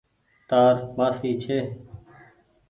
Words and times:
تآر 0.49 0.75
مآسي 0.97 1.31
ڇي۔ 1.41 1.59